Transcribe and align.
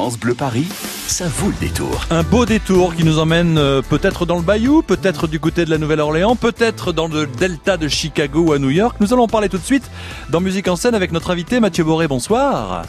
France 0.00 0.18
Bleu 0.18 0.32
Paris, 0.32 0.66
ça 1.08 1.28
vaut 1.28 1.48
le 1.48 1.60
détour. 1.60 2.06
Un 2.08 2.22
beau 2.22 2.46
détour 2.46 2.94
qui 2.94 3.04
nous 3.04 3.18
emmène 3.18 3.58
euh, 3.58 3.82
peut-être 3.82 4.24
dans 4.24 4.36
le 4.36 4.42
Bayou, 4.42 4.80
peut-être 4.80 5.26
du 5.26 5.38
côté 5.38 5.66
de 5.66 5.70
la 5.70 5.76
Nouvelle-Orléans, 5.76 6.36
peut-être 6.36 6.92
dans 6.92 7.06
le 7.06 7.26
delta 7.26 7.76
de 7.76 7.86
Chicago 7.86 8.44
ou 8.44 8.52
à 8.54 8.58
New 8.58 8.70
York. 8.70 8.96
Nous 9.00 9.12
allons 9.12 9.24
en 9.24 9.28
parler 9.28 9.50
tout 9.50 9.58
de 9.58 9.62
suite 9.62 9.90
dans 10.30 10.40
Musique 10.40 10.68
en 10.68 10.76
scène 10.76 10.94
avec 10.94 11.12
notre 11.12 11.30
invité 11.30 11.60
Mathieu 11.60 11.84
Boré. 11.84 12.08
Bonsoir. 12.08 12.84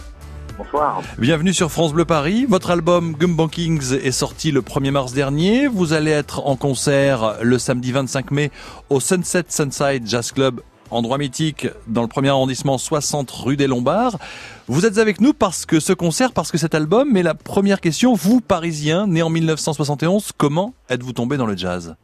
Bonsoir. 0.57 1.01
Bienvenue 1.17 1.53
sur 1.53 1.69
France 1.69 1.91
Bleu 1.91 2.05
Paris. 2.05 2.45
Votre 2.47 2.71
album 2.71 3.11
Gumball 3.19 3.49
Kings 3.49 3.91
est 3.91 4.11
sorti 4.11 4.51
le 4.51 4.61
1er 4.61 4.91
mars 4.91 5.11
dernier. 5.11 5.67
Vous 5.67 5.91
allez 5.91 6.11
être 6.11 6.47
en 6.47 6.55
concert 6.55 7.35
le 7.41 7.59
samedi 7.59 7.91
25 7.91 8.31
mai 8.31 8.51
au 8.89 9.01
Sunset 9.01 9.43
Sunside 9.49 10.03
Jazz 10.07 10.31
Club 10.31 10.61
endroit 10.91 11.17
mythique 11.17 11.67
dans 11.87 12.01
le 12.01 12.07
premier 12.07 12.29
arrondissement 12.29 12.77
60 12.77 13.31
rue 13.31 13.57
des 13.57 13.67
Lombards. 13.67 14.17
Vous 14.67 14.85
êtes 14.85 14.97
avec 14.97 15.21
nous 15.21 15.33
parce 15.33 15.65
que 15.65 15.79
ce 15.79 15.93
concert, 15.93 16.33
parce 16.33 16.51
que 16.51 16.57
cet 16.57 16.75
album, 16.75 17.09
mais 17.11 17.23
la 17.23 17.33
première 17.33 17.81
question, 17.81 18.13
vous, 18.13 18.41
Parisien, 18.41 19.07
né 19.07 19.21
en 19.21 19.29
1971, 19.29 20.31
comment 20.37 20.73
êtes-vous 20.89 21.13
tombé 21.13 21.37
dans 21.37 21.47
le 21.47 21.57
jazz? 21.57 21.95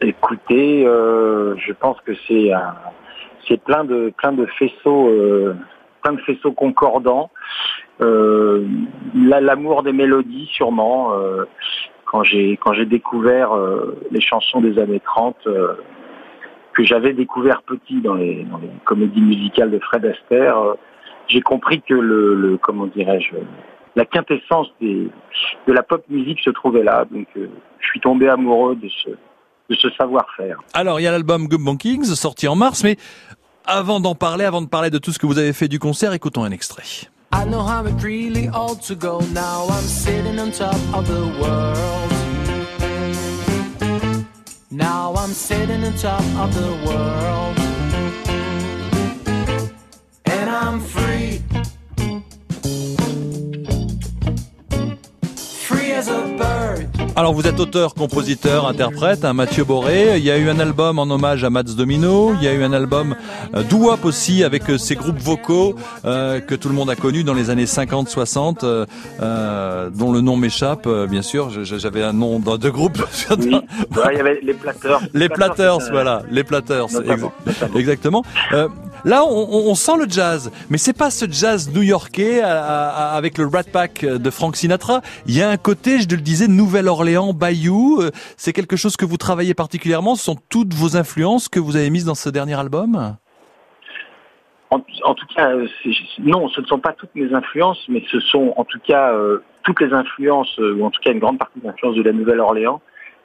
Écoutez, 0.00 0.84
euh, 0.84 1.54
je 1.58 1.72
pense 1.72 2.00
que 2.00 2.12
c'est 2.26 2.50
c'est 3.46 3.62
plein 3.62 3.84
de 3.84 4.12
plein 4.16 4.32
de 4.32 4.46
faisceaux 4.58 5.08
euh, 5.08 5.54
plein 6.02 6.14
de 6.14 6.20
faisceaux 6.22 6.52
concordants. 6.52 7.30
Euh, 8.00 8.66
L'amour 9.14 9.84
des 9.84 9.92
mélodies, 9.92 10.48
sûrement. 10.52 11.12
Quand 12.04 12.24
j'ai 12.24 12.56
quand 12.56 12.72
j'ai 12.72 12.84
découvert 12.84 13.50
les 14.10 14.20
chansons 14.20 14.60
des 14.60 14.78
années 14.80 15.00
30, 15.00 15.36
que 16.74 16.84
j'avais 16.84 17.12
découvert 17.12 17.62
petit 17.62 18.00
dans 18.00 18.14
les, 18.14 18.44
dans 18.44 18.58
les, 18.58 18.70
comédies 18.84 19.20
musicales 19.20 19.70
de 19.70 19.78
Fred 19.78 20.04
Astaire, 20.04 20.58
euh, 20.58 20.74
j'ai 21.28 21.40
compris 21.40 21.82
que 21.82 21.94
le, 21.94 22.34
le 22.34 22.56
comment 22.56 22.86
dirais-je, 22.86 23.36
la 23.96 24.04
quintessence 24.04 24.68
des, 24.80 25.08
de 25.66 25.72
la 25.72 25.82
pop 25.82 26.04
musique 26.08 26.40
se 26.40 26.50
trouvait 26.50 26.82
là. 26.82 27.04
Donc, 27.10 27.26
euh, 27.36 27.48
je 27.78 27.86
suis 27.86 28.00
tombé 28.00 28.28
amoureux 28.28 28.76
de 28.76 28.88
ce, 28.88 29.10
de 29.10 29.74
ce 29.76 29.90
savoir-faire. 29.90 30.58
Alors, 30.74 31.00
il 31.00 31.04
y 31.04 31.06
a 31.06 31.12
l'album 31.12 31.46
Gum 31.48 31.76
Kings 31.76 32.04
sorti 32.04 32.48
en 32.48 32.56
mars, 32.56 32.82
mais 32.84 32.96
avant 33.64 34.00
d'en 34.00 34.14
parler, 34.14 34.44
avant 34.44 34.62
de 34.62 34.68
parler 34.68 34.90
de 34.90 34.98
tout 34.98 35.12
ce 35.12 35.18
que 35.18 35.26
vous 35.26 35.38
avez 35.38 35.52
fait 35.52 35.68
du 35.68 35.78
concert, 35.78 36.12
écoutons 36.12 36.44
un 36.44 36.50
extrait. 36.50 37.08
I 37.34 37.46
know 37.46 37.60
how 37.60 37.86
it 37.86 38.02
really 38.02 38.48
ought 38.48 38.82
to 38.88 38.94
go 38.94 39.20
now. 39.32 39.66
I'm 39.70 39.86
sitting 39.86 40.38
on 40.38 40.50
top 40.50 40.74
of 40.94 41.06
the 41.06 41.24
world. 41.40 42.12
Now 44.70 45.11
I'm 45.22 45.32
sitting 45.34 45.84
on 45.84 45.94
top 45.94 46.20
of 46.36 46.52
the 46.52 46.72
world. 46.84 47.56
And 50.24 50.50
I'm 50.50 50.80
free. 50.80 51.31
Alors 57.14 57.34
vous 57.34 57.46
êtes 57.46 57.60
auteur, 57.60 57.94
compositeur, 57.94 58.66
interprète, 58.66 59.24
hein, 59.26 59.34
Mathieu 59.34 59.64
Boré. 59.64 60.16
Il 60.16 60.24
y 60.24 60.30
a 60.30 60.38
eu 60.38 60.48
un 60.48 60.58
album 60.58 60.98
en 60.98 61.02
hommage 61.02 61.44
à 61.44 61.50
Mats 61.50 61.62
Domino. 61.64 62.32
Il 62.34 62.42
y 62.42 62.48
a 62.48 62.54
eu 62.54 62.62
un 62.62 62.72
album 62.72 63.14
euh, 63.54 63.62
doo-wop 63.62 64.06
aussi 64.06 64.42
avec 64.44 64.70
euh, 64.70 64.78
ces 64.78 64.94
groupes 64.94 65.18
vocaux 65.18 65.74
euh, 66.06 66.40
que 66.40 66.54
tout 66.54 66.70
le 66.70 66.74
monde 66.74 66.88
a 66.88 66.96
connus 66.96 67.22
dans 67.22 67.34
les 67.34 67.50
années 67.50 67.66
50-60, 67.66 68.60
euh, 68.64 68.86
euh, 69.20 69.90
dont 69.90 70.10
le 70.10 70.22
nom 70.22 70.36
m'échappe, 70.36 70.86
euh, 70.86 71.06
bien 71.06 71.20
sûr. 71.22 71.50
J'avais 71.50 72.02
un 72.02 72.14
nom 72.14 72.38
de 72.38 72.70
groupe. 72.70 72.98
Oui. 73.38 73.56
il 74.12 74.16
y 74.16 74.20
avait 74.20 74.40
les 74.42 74.54
Platters. 74.54 75.00
Les 75.14 75.28
Platters, 75.28 75.78
voilà, 75.90 76.22
les 76.30 76.44
Platters, 76.44 76.86
exactement. 77.74 78.22
Là, 79.04 79.24
on, 79.24 79.70
on, 79.70 79.74
sent 79.74 79.96
le 79.98 80.08
jazz, 80.08 80.52
mais 80.70 80.78
c'est 80.78 80.96
pas 80.96 81.10
ce 81.10 81.26
jazz 81.28 81.72
new-yorkais 81.74 82.40
avec 82.40 83.36
le 83.36 83.46
Rat 83.46 83.64
Pack 83.72 84.04
de 84.04 84.30
Frank 84.30 84.54
Sinatra. 84.54 85.00
Il 85.26 85.36
y 85.36 85.42
a 85.42 85.50
un 85.50 85.56
côté, 85.56 86.00
je 86.00 86.08
le 86.08 86.22
disais, 86.22 86.46
Nouvelle-Orléans, 86.46 87.32
Bayou. 87.32 88.00
Euh, 88.00 88.10
c'est 88.36 88.52
quelque 88.52 88.76
chose 88.76 88.96
que 88.96 89.04
vous 89.04 89.16
travaillez 89.16 89.54
particulièrement. 89.54 90.14
Ce 90.14 90.24
sont 90.24 90.36
toutes 90.48 90.72
vos 90.74 90.96
influences 90.96 91.48
que 91.48 91.58
vous 91.58 91.76
avez 91.76 91.90
mises 91.90 92.04
dans 92.04 92.14
ce 92.14 92.28
dernier 92.28 92.58
album? 92.58 93.16
En, 94.70 94.78
tout 95.14 95.26
cas, 95.36 95.50
euh, 95.50 95.66
non, 96.20 96.48
ce 96.48 96.62
ne 96.62 96.66
sont 96.66 96.78
pas 96.78 96.92
toutes 96.92 97.14
mes 97.14 97.34
influences, 97.34 97.84
mais 97.88 98.02
ce 98.10 98.20
sont 98.20 98.54
en 98.56 98.64
tout 98.64 98.78
cas 98.78 99.12
euh, 99.12 99.42
toutes 99.64 99.80
les 99.80 99.92
influences, 99.92 100.56
ou 100.58 100.82
en 100.82 100.90
tout 100.90 101.00
cas 101.02 101.12
une 101.12 101.18
grande 101.18 101.38
partie 101.38 101.60
des 101.60 101.68
influences 101.68 101.96
de 101.96 102.02
la 102.02 102.12
Nouvelle-Orléans 102.12 102.80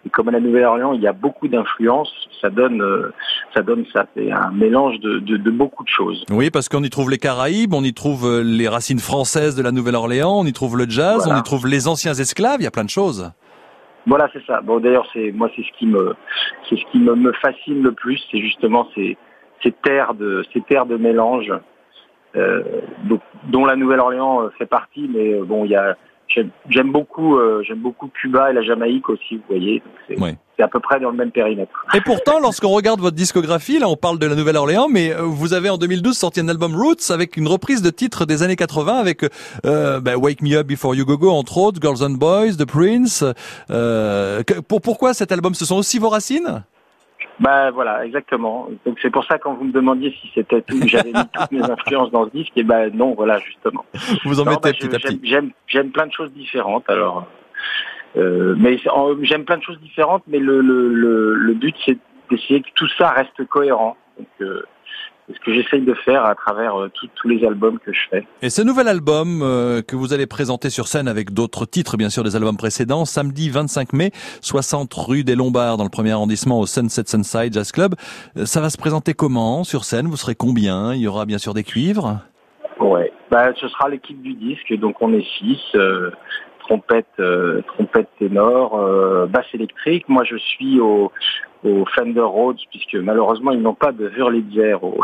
et 0.07 0.09
comme 0.09 0.29
à 0.29 0.31
la 0.31 0.39
Nouvelle-Orléans, 0.39 0.93
il 0.93 1.01
y 1.01 1.07
a 1.07 1.11
beaucoup 1.11 1.49
d'influences, 1.49 2.11
ça 2.41 2.49
donne, 2.49 2.81
euh, 2.81 3.11
ça 3.53 3.61
donne 3.61 3.85
ça, 3.91 4.05
c'est 4.15 4.31
un 4.31 4.51
mélange 4.51 4.99
de, 5.01 5.19
de, 5.19 5.35
de, 5.35 5.51
beaucoup 5.51 5.83
de 5.83 5.89
choses. 5.89 6.23
Oui, 6.29 6.49
parce 6.49 6.69
qu'on 6.69 6.81
y 6.81 6.89
trouve 6.89 7.11
les 7.11 7.17
Caraïbes, 7.17 7.73
on 7.73 7.83
y 7.83 7.93
trouve 7.93 8.25
euh, 8.25 8.41
les 8.41 8.69
racines 8.69 8.99
françaises 8.99 9.55
de 9.55 9.61
la 9.61 9.73
Nouvelle-Orléans, 9.73 10.39
on 10.39 10.45
y 10.45 10.53
trouve 10.53 10.77
le 10.77 10.85
jazz, 10.87 11.27
on 11.29 11.37
y 11.37 11.43
trouve 11.43 11.67
les 11.67 11.89
anciens 11.89 12.13
esclaves, 12.13 12.61
il 12.61 12.63
y 12.63 12.67
a 12.67 12.71
plein 12.71 12.85
de 12.85 12.89
choses. 12.89 13.31
Voilà, 14.05 14.29
c'est 14.31 14.45
ça. 14.45 14.61
Bon, 14.61 14.79
d'ailleurs, 14.79 15.05
c'est 15.11 15.33
moi, 15.33 15.49
c'est 15.53 15.63
ce 15.63 15.77
qui 15.77 15.87
me, 15.87 16.15
c'est 16.69 16.77
ce 16.77 16.85
qui 16.93 16.99
me, 16.99 17.13
me 17.13 17.33
fascine 17.33 17.83
le 17.83 17.91
plus, 17.91 18.23
c'est 18.31 18.39
justement 18.39 18.87
ces, 18.95 19.17
ces 19.61 19.73
terres 19.73 20.13
de, 20.13 20.45
ces 20.53 20.61
terres 20.61 20.85
de 20.85 20.95
mélange, 20.95 21.51
euh, 22.37 22.63
dont 23.49 23.65
la 23.65 23.75
Nouvelle-Orléans 23.75 24.49
fait 24.57 24.65
partie, 24.65 25.09
mais 25.13 25.33
bon, 25.41 25.65
il 25.65 25.71
y 25.71 25.75
a 25.75 25.97
J'aime 26.29 26.91
beaucoup, 26.91 27.37
euh, 27.37 27.63
j'aime 27.67 27.79
beaucoup 27.79 28.07
Cuba 28.07 28.51
et 28.51 28.53
la 28.53 28.61
Jamaïque 28.61 29.09
aussi, 29.09 29.37
vous 29.37 29.43
voyez. 29.49 29.81
C'est 30.09 30.63
à 30.63 30.67
peu 30.67 30.79
près 30.79 30.99
dans 30.99 31.11
le 31.11 31.17
même 31.17 31.31
périmètre. 31.31 31.71
Et 31.93 32.01
pourtant, 32.01 32.39
lorsqu'on 32.39 32.69
regarde 32.69 32.99
votre 32.99 33.15
discographie, 33.15 33.79
là, 33.79 33.87
on 33.87 33.95
parle 33.95 34.17
de 34.17 34.25
la 34.25 34.35
Nouvelle-Orléans, 34.35 34.87
mais 34.89 35.13
euh, 35.13 35.21
vous 35.21 35.53
avez 35.53 35.69
en 35.69 35.77
2012 35.77 36.17
sorti 36.17 36.39
un 36.39 36.49
album 36.49 36.75
Roots 36.75 37.11
avec 37.11 37.37
une 37.37 37.47
reprise 37.47 37.81
de 37.81 37.89
titres 37.89 38.25
des 38.25 38.43
années 38.43 38.55
80 38.55 38.93
avec 38.95 39.23
euh, 39.65 39.99
bah, 39.99 40.17
Wake 40.17 40.41
Me 40.41 40.55
Up 40.55 40.67
Before 40.67 40.95
You 40.95 41.05
Go 41.05 41.17
Go 41.17 41.29
entre 41.29 41.57
autres, 41.57 41.79
Girls 41.81 42.03
and 42.03 42.17
Boys, 42.17 42.55
The 42.57 42.65
Prince. 42.65 43.23
Euh, 43.69 44.41
pour, 44.67 44.81
pourquoi 44.81 45.13
cet 45.13 45.31
album? 45.31 45.53
Ce 45.53 45.65
sont 45.65 45.77
aussi 45.77 45.99
vos 45.99 46.09
racines? 46.09 46.63
Bah 47.39 47.69
voilà, 47.71 48.05
exactement. 48.05 48.67
Donc 48.85 48.97
c'est 49.01 49.11
pour 49.11 49.23
ça 49.25 49.37
quand 49.37 49.53
vous 49.53 49.65
me 49.65 49.71
demandiez 49.71 50.11
si 50.21 50.31
c'était 50.33 50.61
tout, 50.61 50.79
j'avais 50.87 51.11
mis 51.11 51.27
toutes 51.33 51.51
mes 51.51 51.61
influences 51.71 52.11
dans 52.11 52.25
ce 52.25 52.31
disque, 52.31 52.53
et 52.55 52.63
ben 52.63 52.91
non, 52.93 53.13
voilà 53.13 53.39
justement. 53.39 53.85
Vous 54.25 54.39
en 54.39 54.45
mettez 54.45 54.71
bah, 54.71 54.73
petit 54.73 54.95
à 54.95 54.99
petit. 54.99 55.19
J'aime, 55.23 55.51
j'aime 55.67 55.91
plein 55.91 56.07
de 56.07 56.13
choses 56.13 56.31
différentes. 56.31 56.89
Alors, 56.89 57.27
euh, 58.17 58.55
mais 58.57 58.79
j'aime 59.21 59.45
plein 59.45 59.57
de 59.57 59.63
choses 59.63 59.79
différentes, 59.81 60.23
mais 60.27 60.39
le 60.39 60.61
le 60.61 60.89
le, 60.89 61.35
le 61.35 61.53
but 61.53 61.75
c'est 61.85 61.97
d'essayer 62.31 62.61
que 62.61 62.69
tout 62.75 62.87
ça 62.97 63.11
reste 63.11 63.45
cohérent. 63.45 63.95
Donc, 64.17 64.27
euh, 64.41 64.63
c'est 65.27 65.35
ce 65.35 65.39
que 65.41 65.53
j'essaye 65.53 65.81
de 65.81 65.93
faire 65.93 66.25
à 66.25 66.35
travers 66.35 66.79
euh, 66.79 66.89
tous 67.15 67.27
les 67.27 67.45
albums 67.45 67.79
que 67.79 67.91
je 67.91 67.99
fais. 68.09 68.25
Et 68.41 68.49
ce 68.49 68.61
nouvel 68.61 68.87
album 68.87 69.41
euh, 69.41 69.81
que 69.81 69.95
vous 69.95 70.13
allez 70.13 70.25
présenter 70.25 70.69
sur 70.69 70.87
scène 70.87 71.07
avec 71.07 71.33
d'autres 71.33 71.65
titres, 71.65 71.97
bien 71.97 72.09
sûr, 72.09 72.23
des 72.23 72.35
albums 72.35 72.55
précédents, 72.55 73.03
samedi 73.05 73.49
25 73.49 73.93
mai, 73.93 74.11
60 74.41 74.93
rue 74.93 75.23
des 75.23 75.35
Lombards, 75.35 75.77
dans 75.77 75.83
le 75.83 75.89
premier 75.89 76.11
arrondissement 76.11 76.59
au 76.59 76.65
Sunset 76.65 77.03
Sunside 77.07 77.53
Jazz 77.53 77.71
Club. 77.71 77.95
Euh, 78.37 78.45
ça 78.45 78.61
va 78.61 78.69
se 78.69 78.77
présenter 78.77 79.13
comment 79.13 79.63
sur 79.63 79.83
scène? 79.83 80.07
Vous 80.07 80.17
serez 80.17 80.35
combien? 80.35 80.93
Il 80.93 81.01
y 81.01 81.07
aura 81.07 81.25
bien 81.25 81.37
sûr 81.37 81.53
des 81.53 81.63
cuivres? 81.63 82.19
Ouais, 82.79 83.11
bah, 83.29 83.51
ce 83.59 83.67
sera 83.67 83.89
l'équipe 83.89 84.21
du 84.21 84.33
disque, 84.33 84.73
donc 84.79 85.01
on 85.01 85.13
est 85.13 85.25
six. 85.39 85.59
Trompette, 86.67 87.21
trompette 87.67 88.09
ténor, 88.19 89.27
basse 89.27 89.47
électrique. 89.53 90.07
Moi, 90.07 90.23
je 90.23 90.35
suis 90.37 90.79
au, 90.79 91.11
au 91.63 91.85
Fender 91.85 92.21
Rhodes, 92.21 92.59
puisque 92.69 92.95
malheureusement 92.95 93.51
ils 93.51 93.61
n'ont 93.61 93.73
pas 93.73 93.91
de 93.91 94.07
Wurlitzer 94.09 94.75
au, 94.81 94.99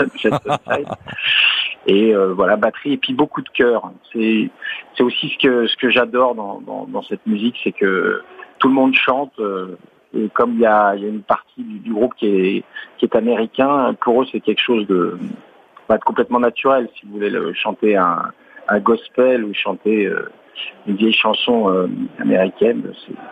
Et 1.86 2.14
euh, 2.14 2.34
voilà, 2.34 2.56
batterie 2.56 2.92
et 2.92 2.96
puis 2.98 3.14
beaucoup 3.14 3.40
de 3.42 3.48
cœur. 3.48 3.90
C'est 4.12 4.50
c'est 4.96 5.02
aussi 5.02 5.30
ce 5.30 5.38
que 5.38 5.66
ce 5.66 5.76
que 5.76 5.90
j'adore 5.90 6.34
dans, 6.34 6.60
dans, 6.60 6.86
dans 6.86 7.02
cette 7.02 7.26
musique, 7.26 7.56
c'est 7.64 7.72
que 7.72 8.22
tout 8.58 8.68
le 8.68 8.74
monde 8.74 8.94
chante. 8.94 9.32
Euh, 9.38 9.76
et 10.14 10.28
comme 10.28 10.54
il 10.54 10.60
y 10.60 10.66
a, 10.66 10.94
il 10.96 11.02
y 11.02 11.06
a 11.06 11.08
une 11.08 11.22
partie 11.22 11.62
du, 11.62 11.78
du, 11.78 11.92
groupe 11.92 12.14
qui 12.16 12.26
est 12.26 12.64
qui 12.98 13.06
est 13.06 13.16
américain, 13.16 13.94
pour 14.00 14.22
eux 14.22 14.26
c'est 14.30 14.40
quelque 14.40 14.60
chose 14.60 14.86
de, 14.88 15.16
bah, 15.88 15.96
de 15.96 16.04
complètement 16.04 16.40
naturel. 16.40 16.88
Si 16.96 17.06
vous 17.06 17.14
voulez 17.14 17.30
le, 17.30 17.54
chanter 17.54 17.96
un, 17.96 18.30
un 18.70 18.78
gospel 18.78 19.44
ou 19.44 19.52
chanter 19.52 20.06
euh, 20.06 20.30
une 20.86 20.96
vieille 20.96 21.14
chanson 21.14 21.68
euh, 21.70 21.88
américaine. 22.20 22.82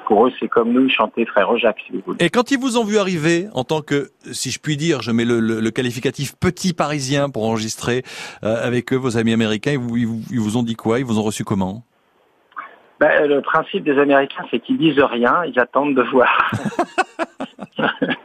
Pour 0.06 0.26
eux, 0.26 0.32
c'est 0.38 0.48
comme 0.48 0.72
nous 0.72 0.88
chanter 0.90 1.24
Frère 1.26 1.56
Jacques, 1.56 1.80
si 1.86 1.92
vous 1.92 2.02
voulez. 2.04 2.24
Et 2.24 2.30
quand 2.30 2.50
ils 2.50 2.58
vous 2.58 2.76
ont 2.76 2.84
vu 2.84 2.98
arriver 2.98 3.46
en 3.54 3.64
tant 3.64 3.80
que, 3.80 4.10
si 4.32 4.50
je 4.50 4.60
puis 4.60 4.76
dire, 4.76 5.00
je 5.00 5.12
mets 5.12 5.24
le, 5.24 5.40
le, 5.40 5.70
qualificatif 5.70 6.34
petit 6.36 6.74
parisien 6.74 7.30
pour 7.30 7.44
enregistrer 7.44 8.02
euh, 8.42 8.56
avec 8.66 8.92
eux, 8.92 8.96
vos 8.96 9.16
amis 9.16 9.32
américains, 9.32 9.72
ils 9.72 9.78
vous, 9.78 9.96
ils 9.96 10.40
vous, 10.40 10.56
ont 10.56 10.62
dit 10.62 10.74
quoi? 10.74 10.98
Ils 10.98 11.04
vous 11.04 11.18
ont 11.18 11.22
reçu 11.22 11.44
comment? 11.44 11.84
Ben, 13.00 13.28
Le 13.28 13.40
principe 13.40 13.84
des 13.84 13.96
Américains, 13.98 14.44
c'est 14.50 14.58
qu'ils 14.58 14.78
disent 14.78 14.98
rien, 14.98 15.44
ils 15.44 15.58
attendent 15.60 15.94
de 15.94 16.02
voir. 16.02 16.50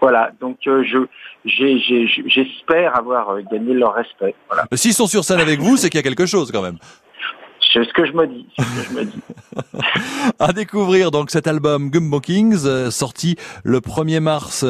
voilà, 0.00 0.30
donc 0.40 0.58
euh, 0.66 0.82
je 0.84 0.98
j'espère 1.44 2.96
avoir 2.96 3.40
gagné 3.50 3.74
leur 3.74 3.94
respect. 3.94 4.34
Voilà. 4.48 4.66
S'ils 4.74 4.94
sont 4.94 5.06
sur 5.06 5.24
scène 5.24 5.40
avec 5.40 5.60
vous, 5.60 5.76
c'est 5.76 5.88
qu'il 5.88 5.98
y 5.98 6.00
a 6.00 6.02
quelque 6.02 6.26
chose 6.26 6.52
quand 6.52 6.62
même. 6.62 6.76
C'est 7.72 7.84
ce 7.84 7.92
que 7.92 8.04
je 8.04 8.12
me 8.12 8.26
dis. 8.26 8.46
Ce 8.58 8.64
que 8.64 8.88
je 8.88 8.94
me 8.94 9.04
dis. 9.04 9.20
à 10.40 10.52
découvrir 10.52 11.10
donc 11.10 11.30
cet 11.30 11.46
album 11.46 11.90
Gumbo 11.90 12.18
Kings, 12.18 12.62
euh, 12.64 12.90
sorti 12.90 13.36
le 13.62 13.78
1er 13.78 14.18
mars 14.18 14.64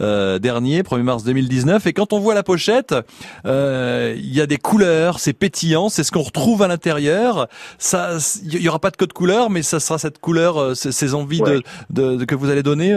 euh, 0.00 0.38
dernier, 0.38 0.82
1er 0.82 1.02
mars 1.02 1.24
2019. 1.24 1.86
Et 1.86 1.92
quand 1.92 2.14
on 2.14 2.18
voit 2.18 2.34
la 2.34 2.42
pochette, 2.42 2.94
euh, 3.44 4.14
il 4.16 4.34
y 4.34 4.40
a 4.40 4.46
des 4.46 4.56
couleurs, 4.56 5.18
c'est 5.18 5.34
pétillant, 5.34 5.90
c'est 5.90 6.02
ce 6.02 6.10
qu'on 6.10 6.22
retrouve 6.22 6.62
à 6.62 6.68
l'intérieur. 6.68 7.46
Ça, 7.78 8.16
il 8.42 8.62
y 8.62 8.68
aura 8.68 8.78
pas 8.78 8.90
de 8.90 8.96
code 8.96 9.12
couleur, 9.12 9.50
mais 9.50 9.62
ça 9.62 9.78
sera 9.78 9.98
cette 9.98 10.18
couleur, 10.18 10.74
ces 10.74 11.14
envies 11.14 11.40
de, 11.40 11.62
de, 11.90 12.24
que 12.24 12.34
vous 12.34 12.48
allez 12.48 12.62
donner 12.62 12.94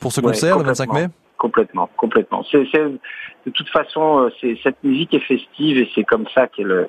pour 0.00 0.12
ce 0.12 0.20
concert 0.20 0.58
le 0.58 0.64
25 0.64 0.92
mai? 0.92 1.08
Complètement, 1.38 1.90
complètement. 1.98 2.44
C'est, 2.50 2.64
de 2.64 3.50
toute 3.52 3.68
façon, 3.68 4.20
euh, 4.20 4.30
c'est, 4.40 4.58
cette 4.62 4.82
musique 4.82 5.12
est 5.12 5.20
festive 5.20 5.76
et 5.76 5.90
c'est 5.94 6.04
comme 6.04 6.24
ça 6.34 6.46
qu'elle, 6.46 6.88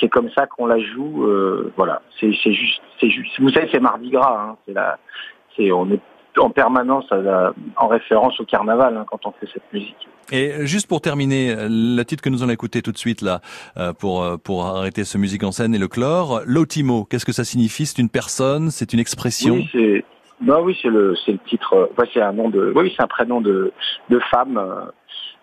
c'est 0.00 0.08
comme 0.08 0.30
ça 0.30 0.46
qu'on 0.46 0.64
la 0.64 0.78
joue. 0.78 1.26
Euh, 1.26 1.70
voilà, 1.76 2.00
c'est, 2.18 2.32
c'est 2.42 2.54
juste, 2.54 2.80
c'est 2.98 3.10
juste. 3.10 3.38
Vous 3.38 3.50
savez, 3.50 3.68
c'est 3.70 3.80
Mardi 3.80 4.08
Gras. 4.08 4.48
Hein, 4.48 4.56
c'est 4.66 4.72
la, 4.72 4.98
c'est 5.54 5.70
on 5.72 5.90
est 5.90 6.00
en 6.38 6.48
permanence 6.48 7.04
en 7.76 7.88
référence 7.88 8.40
au 8.40 8.46
carnaval 8.46 8.96
hein, 8.96 9.04
quand 9.06 9.26
on 9.26 9.32
fait 9.32 9.48
cette 9.52 9.70
musique. 9.74 10.08
Et 10.30 10.64
juste 10.64 10.88
pour 10.88 11.02
terminer, 11.02 11.54
le 11.68 12.02
titre 12.04 12.22
que 12.22 12.30
nous 12.30 12.42
allons 12.42 12.52
écouter 12.52 12.80
tout 12.80 12.92
de 12.92 12.98
suite 12.98 13.20
là, 13.20 13.42
euh, 13.76 13.92
pour 13.92 14.24
pour 14.42 14.64
arrêter 14.64 15.04
ce 15.04 15.18
musique 15.18 15.44
en 15.44 15.52
scène 15.52 15.74
et 15.74 15.78
le 15.78 15.88
chlore, 15.88 16.40
l'otimo, 16.46 17.04
qu'est-ce 17.04 17.26
que 17.26 17.32
ça 17.32 17.44
signifie? 17.44 17.84
C'est 17.84 17.98
une 17.98 18.08
personne, 18.08 18.70
c'est 18.70 18.94
une 18.94 19.00
expression? 19.00 19.56
Oui, 19.74 20.02
bah 20.42 20.60
oui, 20.60 20.76
c'est 20.82 20.88
le 20.88 21.14
c'est 21.24 21.32
le 21.32 21.38
titre. 21.38 21.90
c'est 22.12 22.20
un 22.20 22.32
nom 22.32 22.48
de. 22.48 22.72
Oui, 22.74 22.92
c'est 22.96 23.02
un 23.02 23.08
prénom 23.08 23.40
de 23.40 23.72
de 24.10 24.18
femme. 24.30 24.60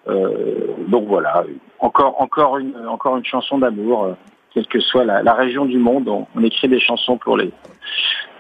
Euh, 0.08 0.68
donc 0.88 1.08
voilà, 1.08 1.44
encore 1.80 2.22
encore 2.22 2.58
une 2.58 2.76
encore 2.88 3.18
une 3.18 3.26
chanson 3.26 3.58
d'amour, 3.58 4.06
euh, 4.06 4.14
quelle 4.54 4.66
que 4.68 4.80
soit 4.80 5.04
la, 5.04 5.22
la 5.22 5.34
région 5.34 5.66
du 5.66 5.78
monde. 5.78 6.10
on 6.10 6.44
écrit 6.44 6.68
des 6.68 6.80
chansons 6.80 7.18
pour 7.18 7.38
les 7.38 7.52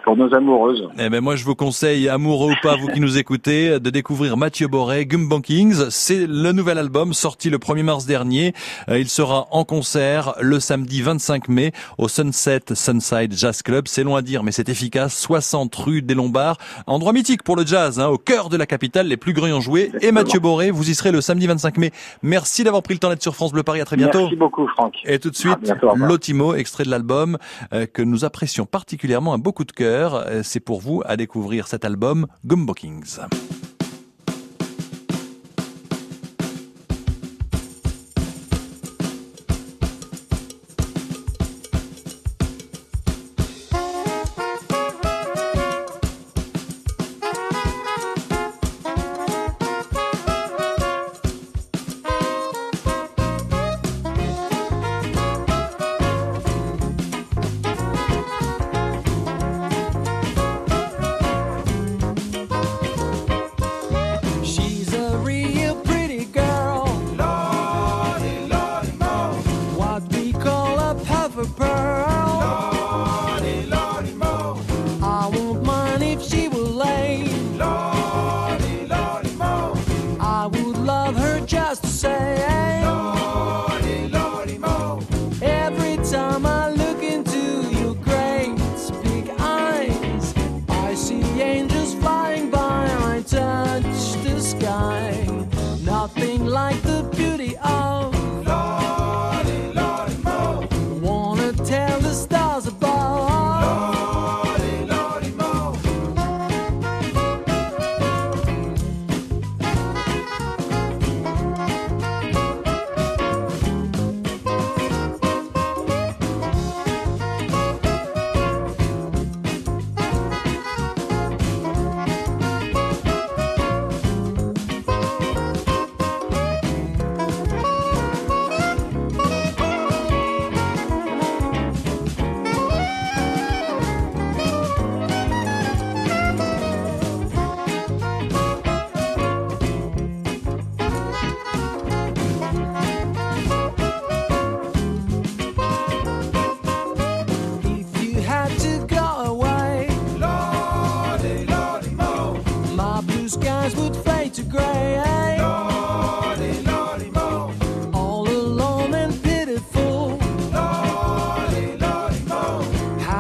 pour 0.03 0.15
nos 0.15 0.33
amoureuses. 0.33 0.87
Eh 0.97 1.09
ben 1.09 1.21
moi 1.21 1.35
je 1.35 1.43
vous 1.43 1.55
conseille, 1.55 2.09
amoureux 2.09 2.51
ou 2.51 2.55
pas, 2.61 2.75
vous 2.75 2.87
qui 2.87 2.99
nous 2.99 3.17
écoutez, 3.17 3.79
de 3.79 3.89
découvrir 3.89 4.37
Mathieu 4.37 4.67
Boré, 4.67 5.05
Gumbang 5.05 5.41
Kings. 5.41 5.89
C'est 5.89 6.27
le 6.27 6.51
nouvel 6.51 6.77
album 6.77 7.13
sorti 7.13 7.49
le 7.49 7.57
1er 7.57 7.83
mars 7.83 8.05
dernier. 8.05 8.53
Euh, 8.89 8.99
il 8.99 9.09
sera 9.09 9.47
en 9.51 9.63
concert 9.63 10.35
le 10.41 10.59
samedi 10.59 11.01
25 11.01 11.49
mai 11.49 11.71
au 11.97 12.07
Sunset 12.07 12.61
Sunside 12.73 13.33
Jazz 13.33 13.61
Club. 13.61 13.87
C'est 13.87 14.03
loin 14.03 14.19
à 14.19 14.21
dire, 14.21 14.43
mais 14.43 14.51
c'est 14.51 14.69
efficace. 14.69 15.17
60 15.17 15.75
rue 15.75 16.01
des 16.01 16.13
Lombards, 16.13 16.57
endroit 16.87 17.13
mythique 17.13 17.43
pour 17.43 17.55
le 17.55 17.65
jazz, 17.65 17.99
hein, 17.99 18.07
au 18.07 18.17
cœur 18.17 18.49
de 18.49 18.57
la 18.57 18.65
capitale. 18.65 19.07
Les 19.07 19.17
plus 19.17 19.33
grands 19.33 19.47
ont 19.47 19.61
joué. 19.61 19.91
Et 20.01 20.11
Mathieu 20.11 20.39
Boré, 20.39 20.71
vous 20.71 20.89
y 20.89 20.95
serez 20.95 21.11
le 21.11 21.21
samedi 21.21 21.47
25 21.47 21.77
mai. 21.77 21.91
Merci 22.23 22.63
d'avoir 22.63 22.83
pris 22.83 22.93
le 22.93 22.99
temps 22.99 23.09
d'être 23.09 23.21
sur 23.21 23.35
France 23.35 23.51
Bleu 23.51 23.63
Paris. 23.63 23.81
À 23.81 23.85
très 23.85 23.97
bientôt. 23.97 24.21
Merci 24.21 24.35
beaucoup, 24.35 24.67
Franck. 24.67 24.95
Et 25.05 25.19
tout 25.19 25.29
de 25.29 25.35
suite, 25.35 25.73
Lotimo, 25.95 26.55
extrait 26.55 26.83
de 26.83 26.89
l'album 26.89 27.37
euh, 27.73 27.85
que 27.85 28.01
nous 28.01 28.25
apprécions 28.25 28.65
particulièrement 28.65 29.33
à 29.33 29.37
beaucoup 29.37 29.63
de 29.63 29.71
cœur. 29.71 29.88
Euh, 29.89 30.41
c'est 30.43 30.59
pour 30.59 30.81
vous 30.81 31.01
à 31.05 31.17
découvrir 31.17 31.67
cet 31.67 31.85
album 31.85 32.27
Gumbo 32.45 32.73
Kings. 32.73 33.19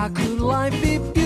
could 0.07 0.39
life 0.39 0.81
be? 0.81 1.18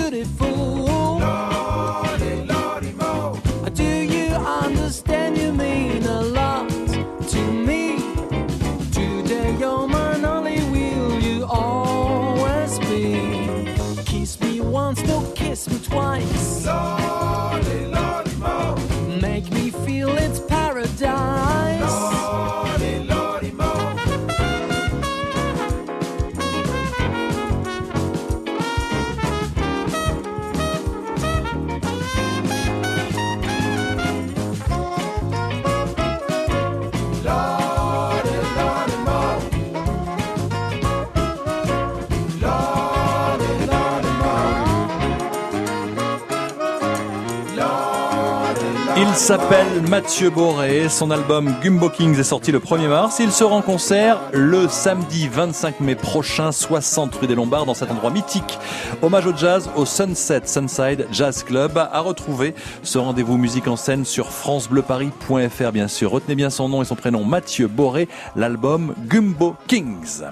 S'appelle 49.15 49.82
Mathieu 49.89 50.32
Boré. 50.32 50.89
Son 50.89 51.12
album 51.12 51.53
Gumbo 51.62 51.89
Kings 51.89 52.20
est 52.20 52.24
sorti 52.24 52.51
le 52.51 52.60
1er 52.60 52.88
mars. 52.88 53.20
Il 53.20 53.32
sera 53.32 53.55
en 53.55 53.62
concert 53.62 54.20
le 54.34 54.67
samedi 54.67 55.27
25 55.27 55.82
mai 55.82 55.96
prochain, 55.96 56.51
60 56.51 57.15
rue 57.15 57.27
des 57.27 57.36
Lombards, 57.36 57.65
dans 57.65 57.75
cet 57.75 57.91
endroit 57.91 58.10
mythique. 58.10 58.58
Hommage 59.03 59.27
au 59.27 59.38
jazz 59.38 59.70
au 59.75 59.86
Sunset 59.86 60.41
Sunside 60.46 61.08
Jazz 61.12 61.43
Club. 61.43 61.77
À 61.77 62.00
retrouver 62.00 62.55
ce 62.82 62.98
rendez-vous 62.98 63.38
musique 63.38 63.67
en 63.67 63.75
scène 63.75 64.03
sur 64.03 64.32
francebleuparis.fr, 64.32 65.72
bien 65.72 65.88
sûr. 65.88 66.10
Retenez 66.10 66.36
bien 66.36 66.50
son 66.50 66.67
nom 66.67 66.82
et 66.82 66.86
son 66.86 66.96
prénom, 66.96 67.24
Mathieu 67.24 67.67
Boré. 67.67 68.08
L'album 68.36 68.96
Gumbo 69.08 69.55
Kings. 69.67 70.24